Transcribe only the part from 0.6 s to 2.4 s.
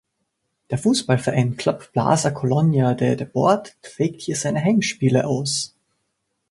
Der Fußballverein Club Plaza